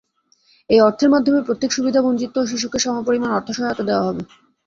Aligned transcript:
এই 0.69 0.79
অর্থের 0.79 1.09
মাধ্যমে 1.09 1.39
প্রত্যেক 1.47 1.71
সুবিধাবঞ্চিত 1.73 2.35
শিশুকে 2.49 2.77
সমপরিমাণ 2.79 3.29
অর্থসহায়তা 3.33 3.83
দেওয়া 3.85 4.07
হবে। 4.07 4.21